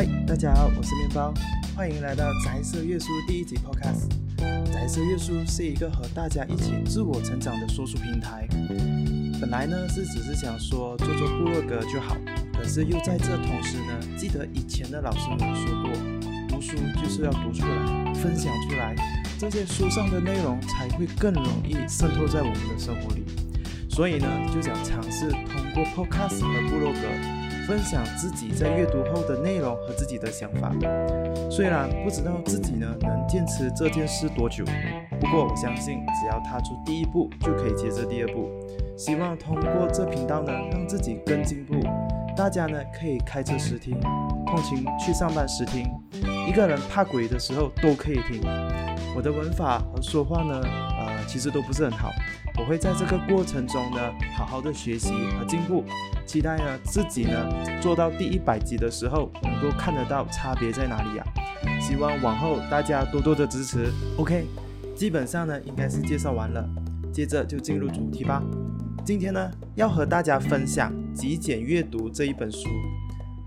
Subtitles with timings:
[0.00, 1.30] 嗨，大家好，我是面包，
[1.76, 4.08] 欢迎来到宅色月书第一集 Podcast。
[4.72, 8.48] 宅色月书是一个和大家一起自我成长的说书平台。
[9.38, 12.16] 本来呢是只是想说做做部落格就好，
[12.54, 15.92] 可是又在这同时呢，记得以前的老师们说过，
[16.48, 18.96] 读书就是要读出来，分享出来，
[19.38, 23.22] 这些书上的内容才会更容易渗透在我们的生活里。
[23.90, 27.39] 所以呢，就想尝试通过 Podcast 和部落格。
[27.70, 30.72] 分享自己在阅读后的内容和自己的想法。
[31.48, 34.64] 虽然不知道自己呢能坚持这件事多久，
[35.20, 38.50] 不过我相信只要踏出第一步，就可以接着第二步。
[38.98, 41.74] 希望通过这频道呢，让自己更进步。
[42.36, 44.00] 大家呢可以开车时听，
[44.46, 45.86] 通勤去上班时听，
[46.48, 48.42] 一个人怕鬼的时候都可以听。
[49.14, 52.10] 我的文法和说话呢，呃，其实都不是很好。
[52.60, 53.98] 我会在这个过程中呢，
[54.36, 55.82] 好好的学习和进步。
[56.26, 57.32] 期待呢自己呢
[57.80, 61.24] 做到第一百集的时候，能够看得到差别在哪里呀？
[61.80, 63.90] 希望往后大家多多的支持。
[64.18, 64.44] OK，
[64.94, 66.62] 基本上呢应该是介绍完了，
[67.10, 68.42] 接着就进入主题吧。
[69.06, 72.68] 今天呢要和大家分享极简阅读这一本书。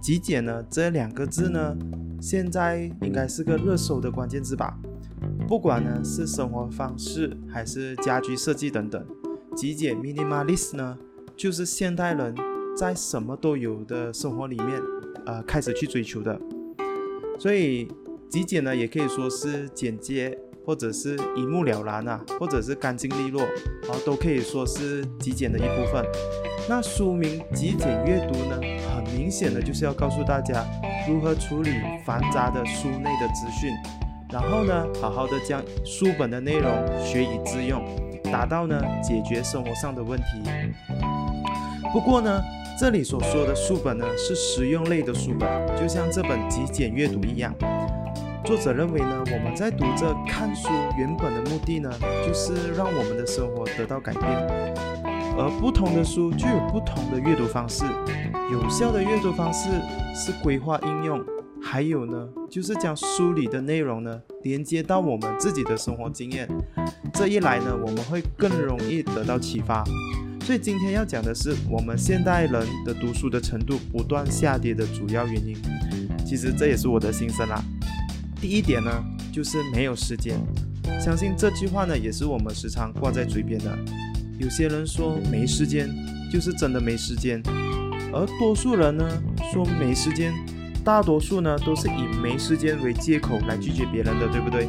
[0.00, 1.76] 极简呢这两个字呢，
[2.18, 4.74] 现在应该是个热搜的关键字吧。
[5.46, 9.04] 不管呢是生活方式还是家居设计等等，
[9.54, 10.96] 极简 （minimalist） 呢，
[11.36, 12.34] 就是现代人
[12.76, 14.80] 在什么都有的生活里面，
[15.26, 16.40] 呃，开始去追求的。
[17.38, 17.86] 所以
[18.30, 26.02] 极简呢，也可以说是简洁，或者是一目了然啊，或者是干净利落，啊，都可以说是极简的一部分。
[26.68, 28.58] 那书名“极简阅读”呢，
[28.96, 30.64] 很明显的就是要告诉大家
[31.06, 31.70] 如何处理
[32.06, 33.70] 繁杂的书内的资讯。
[34.32, 36.70] 然后呢，好好的将书本的内容
[37.04, 37.84] 学以致用，
[38.32, 40.24] 达到呢解决生活上的问题。
[41.92, 42.40] 不过呢，
[42.80, 47.54] 这里所说的书本呢是实用类的书本，就像这本极简阅读一样。
[48.44, 51.90] 作者认为呢，我们在读这看书原本的目的呢，
[52.26, 54.24] 就是让我们的生活得到改变。
[55.38, 57.84] 而不同的书就有不同的阅读方式，
[58.50, 59.68] 有效的阅读方式
[60.14, 61.22] 是规划应用。
[61.62, 66.48] 还有呢，就是将书里的内容呢连接到我们自己的生活经验，
[67.14, 69.84] 这一来呢，我们会更容易得到启发。
[70.42, 75.56] 所以今天要讲的是我们现代人的读书的程度不断下跌的主要原因。
[76.26, 77.62] 其实这也是我的心声啦。
[78.40, 78.90] 第一点呢，
[79.32, 80.36] 就是没有时间。
[81.00, 83.78] 相信这句话呢，也是我们时常挂在嘴边的。
[84.38, 85.88] 有些人说没时间，
[86.30, 87.40] 就是真的没时间，
[88.12, 89.08] 而多数人呢
[89.52, 90.34] 说没时间。
[90.84, 94.68] 大多数呢都是以没时间为借口来拒绝别人的，对不对？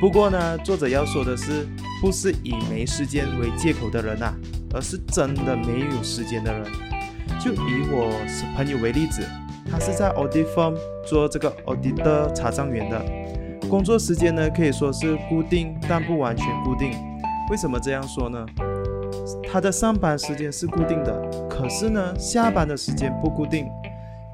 [0.00, 1.66] 不过呢，作者要说的是，
[2.00, 4.34] 不是以没时间为借口的人呐，
[4.74, 6.64] 而是真的没有时间的人。
[7.38, 9.22] 就以我是朋友为例子，
[9.70, 10.74] 他是在 audit firm
[11.06, 13.00] 做这个 audit 的查账员的，
[13.68, 16.92] 工作时间呢可以说是固定，但不完全固定。
[17.50, 18.44] 为什么这样说呢？
[19.52, 23.68] 他的上班时间是固定的，可是呢，下班的时间不固定。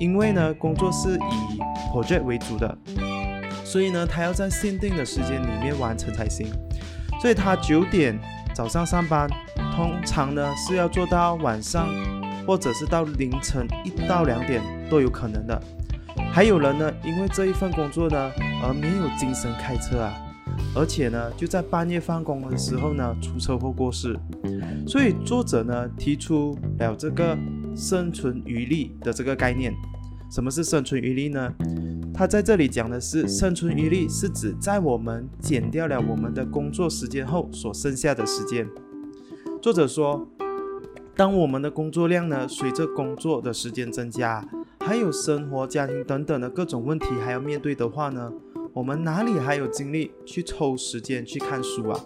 [0.00, 1.60] 因为呢，工作是以
[1.92, 2.76] project 为主的，
[3.64, 6.46] 所以呢，他要在限定的时间里面完成才行。
[7.20, 8.18] 所以他九点
[8.54, 9.28] 早上上班，
[9.76, 11.86] 通常呢是要做到晚上，
[12.46, 15.62] 或者是到凌晨一到两点都有可能的。
[16.32, 18.30] 还有人呢，因为这一份工作呢
[18.64, 20.14] 而没有精神开车啊，
[20.74, 24.18] 而且呢就在半夜放工的时候呢出车祸过世。
[24.86, 27.36] 所以作者呢提出了这个
[27.76, 29.74] 生存余力的这个概念。
[30.30, 31.52] 什么是生存余力呢？
[32.14, 38.68] 他在这里讲的是，生存余力是指在我们减掉了我们的工作时间后所剩下的时间。
[39.60, 40.28] 作者说，
[41.16, 44.46] 当我们的工作量呢随着工作的时间增加，
[44.78, 48.32] 还有生活、家庭等等的各种问题还要面对的话呢，
[48.72, 52.00] 我们哪里还有精力去抽时间去看书啊？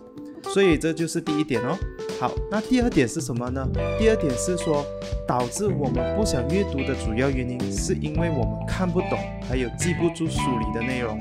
[0.53, 1.77] 所以这就是第一点哦。
[2.21, 3.67] 好，那第二点是什么呢？
[3.99, 4.85] 第二点是说，
[5.27, 11.19] 导致我们不想阅读的主要原因，是因为我们看不懂，还有记不住书里的内容。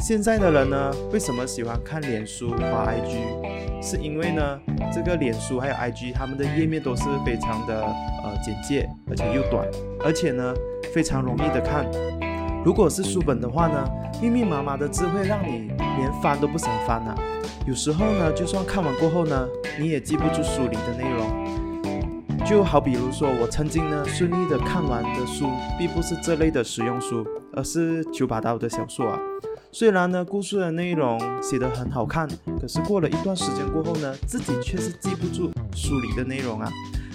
[0.00, 3.82] 现在的人呢，为什么喜欢看脸书、发 IG？
[3.82, 4.60] 是因为呢，
[4.92, 9.66] 这个脸书还有 IG，他们的页面都是非常的呃简介，而且又短，
[10.04, 10.54] 而且呢，
[10.92, 11.86] 非常容易的看。
[12.66, 13.88] 如果是书本的话呢，
[14.20, 17.14] 密密麻麻的字会让你连翻都不想翻呐。
[17.64, 19.46] 有时候呢，就算看完过后呢，
[19.78, 22.44] 你也记不住书里的内容。
[22.44, 25.48] 就好比如说，我曾经呢顺利的看完的书，
[25.78, 29.20] 并不是这类的实用书，而是九把刀的小说啊。
[29.70, 32.28] 虽然呢故事的内容写得很好看，
[32.60, 36.68] 可是过了一段时间过后呢，自己却是记不住书里的内容啊，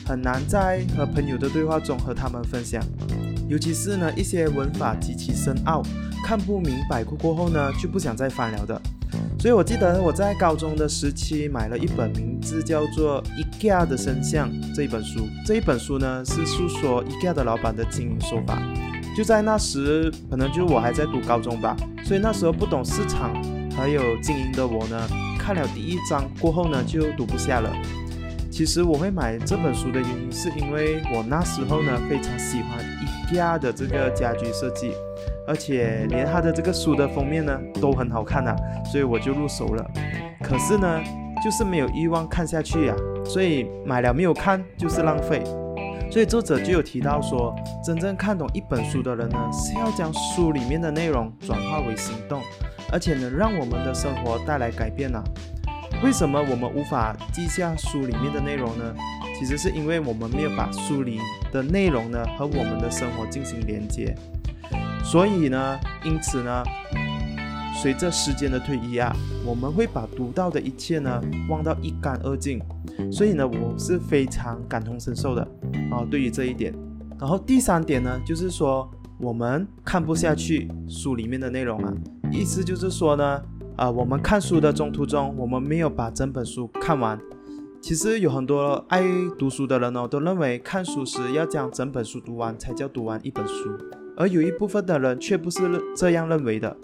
[0.08, 2.82] 很难在和朋友的对话中和他们分享。
[3.52, 5.84] 尤其是呢一些文法极其深奥，
[6.24, 8.82] 看不明白过过后呢就不想再翻了的。
[9.38, 13.22] 所以我记得我在高中的时期买了一本名字叫做
[13.60, 15.28] 《IKEA 的生相》这一本书。
[15.46, 18.58] 这一本书呢是诉说 IKEA 的老板的经营手法。
[19.18, 21.76] 就在那时，可能就我还在读高中吧，
[22.06, 23.36] 所以那时候不懂市场
[23.76, 24.98] 还有经营的我呢，
[25.38, 27.70] 看了第一章过后呢就读不下了。
[28.50, 32.78] 其实我会买这本书的原因，是因为我那时候呢非常喜欢
[33.32, 34.94] IKEA 的这个家居设计，
[35.48, 38.56] 而且连它的这个书的封面呢都很好看呐，
[38.92, 39.86] 所以我就入手了。
[40.44, 41.02] 可是呢，
[41.44, 42.96] 就是没有欲望看下去呀，
[43.26, 45.42] 所以买了没有看就是浪费。
[46.12, 52.42] 所以作者就有提到说，真正看懂一本书的人呢，是要将书里面的内容转化为行动，
[52.92, 55.24] 而且能让我们的生活带来改变呢。
[56.04, 58.94] 为什么我们无法记下书里面的内容呢？
[59.42, 61.18] 其实是因为我们没有把书里
[61.52, 64.16] 的内容呢和我们的生活进行连接。
[65.04, 66.64] 所以呢，因此呢，
[67.82, 69.12] 随着时间的推移啊，
[69.44, 72.62] 我们会把读到的一切呢忘到一干二净。
[73.12, 75.42] 所以呢，我是非常感同身受的
[75.90, 76.72] 啊，对于这一点。
[77.20, 81.92] 然后第三点呢，就是说我们看不下去书里面的内容啊，
[82.32, 83.42] 意思就是说呢。
[83.78, 87.20] 啊，我们看书的中途中，我们没有把整本书看完。
[87.82, 89.04] 其实有很多爱
[89.40, 93.54] 读书的人哦，都认为看书时要将整本书读完才叫读完一本书，
[94.16, 95.60] 而有一部分的人却不是
[95.96, 96.78] 这样认为的。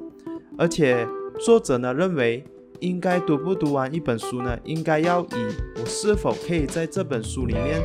[0.57, 1.07] 而且
[1.39, 2.43] 作者呢认为，
[2.79, 7.79] 应该读不读完一本书呢，应该要以我是否可以在这本书里面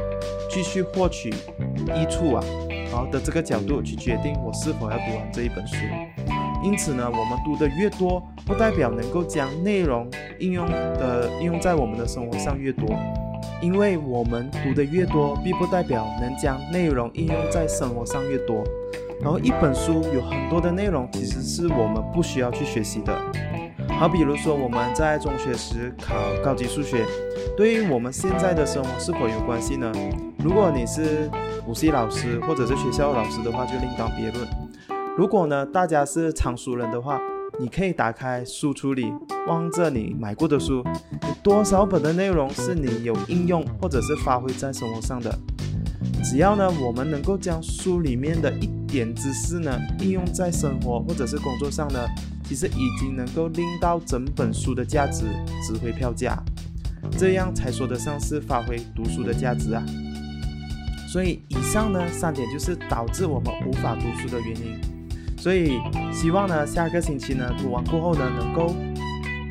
[0.50, 2.42] 继续获取益处啊，
[2.90, 5.76] 好的这个角度去决定我是否要读完这一本书。
[6.62, 12.88] 因此呢，我们读的越多，不代表能够将内容应用的应用在我们的生活上越多。
[13.60, 18.64] 因为我们读的越多，并不代表能将内容应用在生活上越多。
[19.20, 23.16] 然后一本书有很多的内容，其实是我们不需要去学习的。
[23.98, 27.04] 好，比如说我们在中学时考高级数学，
[27.56, 29.92] 对于我们现在的生活是否有关系呢？
[30.38, 31.30] 如果你是
[31.64, 34.48] 补习老师或者是学校老师的话，就另当别论。
[35.14, 37.20] 如果呢，大家是常熟人的话，
[37.60, 39.12] 你可以打开书橱里，
[39.46, 45.38] 望着你买过的书，有多少本的内容是你有应用或者是发挥在生活上的。
[46.24, 52.00] 只要呢，我们能够将书里面的一点知识呢，应用在生活或者是工作上呢，
[52.42, 55.24] 其实已经能够令到整本书的价值
[55.62, 56.42] 值回票价，
[57.18, 59.84] 这样才说得上是发挥读书的价值啊。
[61.06, 64.80] 所以以上呢三点就是导致我们无法读书的原因。
[65.42, 65.80] 所以
[66.12, 68.76] 希望呢，下个星期呢读完过后呢，能够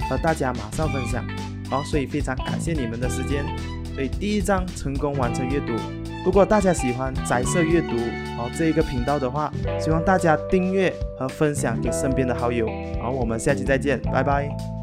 [0.10, 1.22] 和大家马上分享。
[1.70, 3.44] 好，所以非常感谢你们的时间。
[3.94, 5.74] 所以第一章成功完成阅读。
[6.24, 7.98] 如果大家喜欢宅色阅读
[8.38, 9.52] 哦这一个频道的话，
[9.82, 12.70] 希望大家订阅和分享给身边的好友。
[13.02, 14.81] 好，我们下期再见，拜拜。